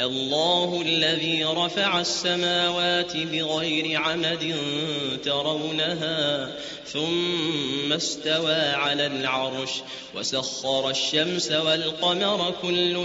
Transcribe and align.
الله 0.00 0.82
الذي 0.86 1.44
رفع 1.44 2.00
السماوات 2.00 3.16
بغير 3.16 4.00
عمد 4.00 4.56
ترونها 5.24 6.50
ثم 6.86 7.92
استوى 7.92 8.54
على 8.54 9.06
العرش 9.06 9.70
وسخر 10.14 10.90
الشمس 10.90 11.52
والقمر 11.52 12.54
كل 12.62 12.96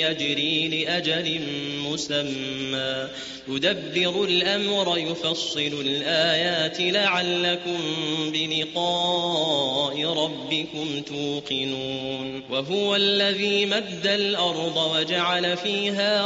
يجري 0.00 0.68
لأجل 0.68 1.40
مسمى 1.84 3.08
يدبر 3.48 4.24
الأمر 4.24 4.98
يفصل 4.98 5.80
الآيات 5.80 6.80
لعلكم 6.80 7.78
بلقاء 8.32 10.04
ربكم 10.04 11.02
توقنون 11.02 12.42
وهو 12.50 12.96
الذي 12.96 13.66
مد 13.66 14.06
الأرض 14.06 14.76
وجعل 14.76 15.56
فيها 15.56 16.25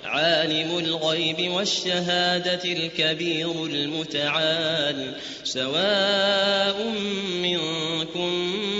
عالم 0.11 0.77
الغيب 0.77 1.51
والشهادة 1.51 2.63
الكبير 2.63 3.65
المتعال. 3.65 5.13
سواء 5.43 6.93
منكم 7.41 8.29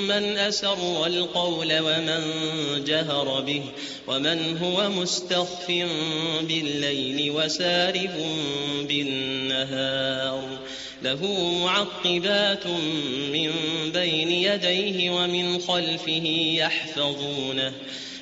من 0.07 0.37
أسر 0.37 1.05
القول 1.05 1.79
ومن 1.79 2.23
جهر 2.87 3.41
به 3.41 3.63
ومن 4.07 4.57
هو 4.57 4.89
مستخف 4.89 5.67
بالليل 6.41 7.31
وسارب 7.31 8.15
بالنهار. 8.87 10.59
له 11.03 11.25
معقبات 11.63 12.67
من 13.31 13.51
بين 13.93 14.31
يديه 14.31 15.11
ومن 15.11 15.59
خلفه 15.59 16.25
يحفظونه. 16.55 17.73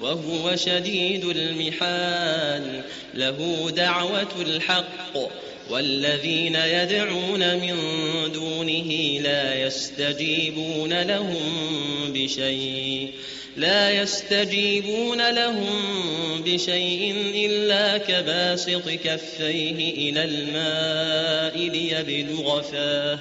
وهو 0.00 0.56
شديد 0.56 1.24
المحال. 1.24 2.82
له 3.14 3.70
دعوة 3.76 4.28
الحق. 4.40 5.18
والذين 5.70 6.54
يدعون 6.54 7.54
من 7.54 7.76
دونه 8.32 9.20
لا 9.22 9.66
يستجيبون 9.66 11.02
لهم 11.02 11.42
بشيء. 12.08 13.12
لا 13.56 14.02
يستجيبون 14.02 15.30
لهم 15.30 15.68
بشيء 16.46 17.14
إلا 17.34 17.98
كباسط 17.98 18.88
كفيه 18.88 20.10
إلى 20.10 20.24
الماء 20.24 21.68
ليبلغ 21.68 22.62
فاه. 22.62 23.18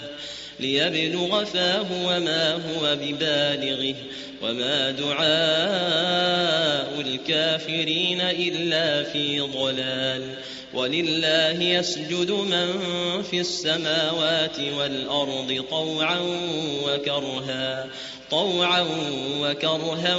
ليبلغ 0.59 1.43
فاه 1.45 1.85
وما 2.05 2.53
هو 2.53 2.95
ببالغه 2.95 3.95
وما 4.41 4.91
دعاء 4.91 6.27
الكافرين 7.01 8.21
إلا 8.21 9.03
في 9.03 9.39
ضلال 9.39 10.35
ولله 10.73 11.63
يسجد 11.63 12.31
من 12.31 12.73
في 13.23 13.39
السماوات 13.39 14.59
والأرض 14.79 15.65
طوعا 15.69 16.19
وكرها 16.83 17.87
طوعا 18.31 18.85
وكرها 19.41 20.15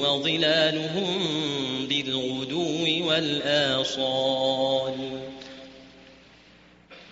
وظلالهم 0.00 1.18
بالغدو 1.88 3.08
والآصال 3.08 4.94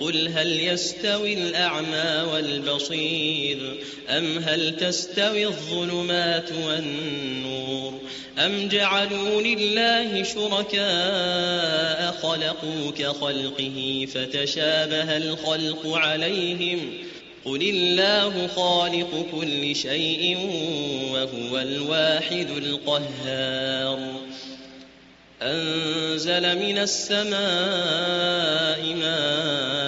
قل 0.00 0.28
هل 0.28 0.60
يستوي 0.60 1.34
الأعمى 1.34 2.32
والبصير؟ 2.32 3.58
أم 4.08 4.38
هل 4.38 4.76
تستوي 4.76 5.46
الظلمات 5.46 6.50
والنور؟ 6.66 8.00
أم 8.38 8.68
جعلوا 8.68 9.42
لله 9.42 10.22
شركاء 10.22 12.12
خلقوا 12.22 12.90
كخلقه 12.98 14.08
فتشابه 14.14 15.16
الخلق 15.16 15.86
عليهم؟ 15.86 16.92
قل 17.44 17.62
الله 17.62 18.46
خالق 18.46 19.26
كل 19.32 19.76
شيء 19.76 20.38
وهو 21.12 21.58
الواحد 21.58 22.50
القهار. 22.50 23.98
أنزل 25.42 26.58
من 26.58 26.78
السماء 26.78 27.28
ماء 28.94 29.87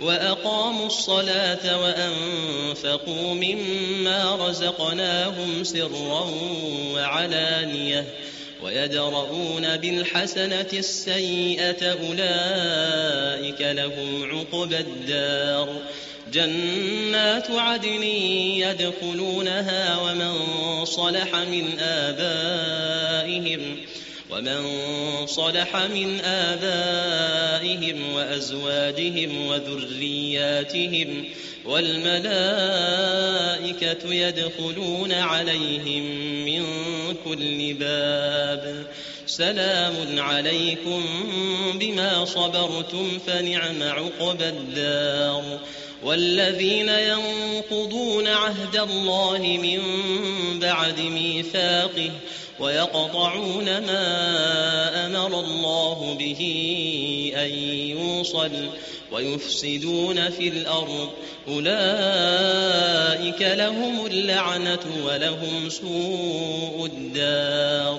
وأقاموا 0.00 0.86
الصلاة 0.86 1.80
وأنفقوا 1.82 3.34
مما 3.34 4.48
رزقناهم 4.48 5.64
سرا 5.64 6.30
وعلانية 6.94 8.04
ويدرؤون 8.62 9.76
بالحسنة 9.76 10.68
السيئة 10.72 11.92
أولئك 11.92 13.60
لهم 13.60 14.30
عقبى 14.30 14.78
الدار 14.78 15.76
جنات 16.32 17.50
عدن 17.50 18.02
يدخلونها 18.62 19.98
ومن 19.98 20.34
صلح 20.84 21.36
من 21.36 21.78
آبائهم 21.78 23.60
ومن 24.34 24.66
صلح 25.26 25.76
من 25.76 26.20
آبائهم 26.20 28.14
وأزواجهم 28.14 29.46
وذرياتهم 29.46 31.24
والملائكة 31.64 33.04
يدخلون 34.14 35.12
عليهم 35.12 36.04
من 36.44 36.64
كل 37.24 37.74
باب 37.74 38.86
سلام 39.26 39.94
عليكم 40.18 41.04
بما 41.74 42.24
صبرتم 42.24 43.18
فنعم 43.26 43.82
عقبى 43.82 44.48
الدار 44.48 45.60
والذين 46.04 46.88
ينقضون 46.88 48.28
عهد 48.28 48.76
الله 48.76 49.58
من 49.62 49.80
بعد 50.60 51.00
ميثاقه 51.00 52.10
ويقطعون 52.60 53.64
ما 53.64 55.06
أمر 55.06 55.40
الله 55.40 56.16
به 56.18 56.40
أن 57.36 57.50
يوصل 57.98 58.50
ويفسدون 59.12 60.30
في 60.30 60.48
الأرض. 60.48 61.10
أولئك 61.48 63.42
لهم 63.42 64.06
اللعنة 64.06 65.04
ولهم 65.04 65.68
سوء 65.68 66.86
الدار. 66.86 67.98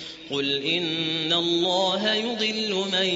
قل 0.31 0.63
إن 0.63 1.33
الله 1.33 2.13
يضل 2.13 2.85
من 2.91 3.07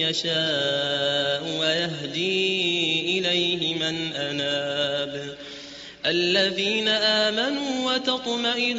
يشاء 0.00 1.58
ويهدي 1.60 3.18
إليه 3.18 3.74
من 3.74 4.12
أناب 4.12 5.36
الذين 6.06 6.88
آمنوا 6.88 7.92
وتطمئن 7.92 8.78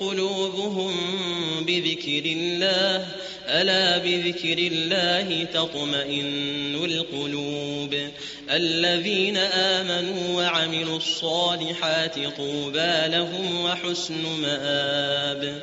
قلوبهم 0.00 0.94
بذكر 1.66 2.22
الله 2.24 3.06
ألا 3.48 3.98
بذكر 3.98 4.58
الله 4.58 5.44
تطمئن 5.44 6.74
القلوب 6.84 7.94
الذين 8.50 9.36
آمنوا 9.36 10.36
وعملوا 10.36 10.96
الصالحات 10.96 12.14
طوبى 12.36 12.94
لهم 13.06 13.64
وحسن 13.64 14.22
مآب 14.42 15.62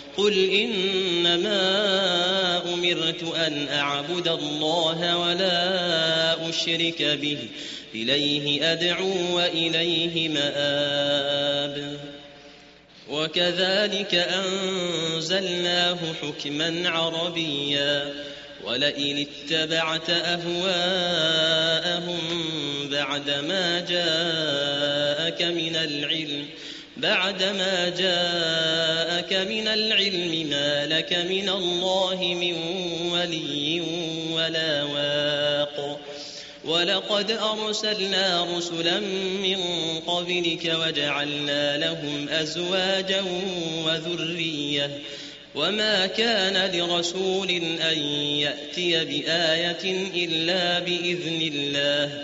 قل 0.17 0.49
إنما 0.49 1.61
أمرت 2.73 3.23
أن 3.35 3.67
أعبد 3.67 4.27
الله 4.27 5.17
ولا 5.17 6.49
أشرك 6.49 7.01
به 7.01 7.37
إليه 7.95 8.71
أدعو 8.71 9.35
وإليه 9.35 10.29
مآب 10.29 11.99
وكذلك 13.09 14.15
أنزلناه 14.15 15.97
حكما 16.21 16.89
عربيا 16.89 18.13
ولئن 18.63 19.27
اتبعت 19.27 20.09
أهواءهم 20.09 20.61
بعدما 22.91 23.79
جاءك 23.79 25.41
من 25.41 25.75
العلم 25.75 26.45
بعدما 27.01 27.89
جاءك 27.89 29.33
من 29.33 29.67
العلم 29.67 30.49
ما 30.49 30.85
لك 30.85 31.13
من 31.13 31.49
الله 31.49 32.35
من 32.41 32.53
ولي 33.11 33.81
ولا 34.33 34.83
واق. 34.83 35.99
ولقد 36.65 37.31
أرسلنا 37.31 38.47
رسلا 38.57 38.99
من 39.43 39.59
قبلك 40.07 40.77
وجعلنا 40.85 41.77
لهم 41.77 42.29
أزواجا 42.29 43.23
وذرية. 43.85 44.89
وما 45.55 46.05
كان 46.05 46.71
لرسول 46.75 47.49
أن 47.91 47.97
يأتي 48.17 49.05
بآية 49.05 50.07
إلا 50.25 50.79
بإذن 50.79 51.51
الله. 51.53 52.23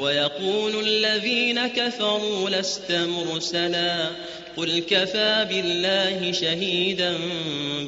ويقول 0.00 0.86
الذين 0.86 1.66
كفروا 1.66 2.50
لست 2.50 2.92
مرسلا 2.92 4.10
قل 4.56 4.78
كفى 4.78 5.46
بالله 5.50 6.32
شهيدا 6.32 7.14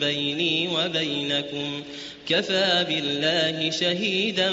بيني 0.00 0.68
وبينكم 0.68 1.82
كفى 2.28 2.86
بالله 2.88 3.70
شهيدا 3.70 4.52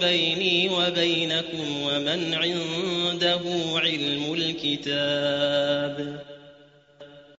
بيني 0.00 0.68
وبينكم 0.68 1.82
ومن 1.82 2.34
عنده 2.34 3.40
علم 3.74 4.34
الكتاب 4.34 6.29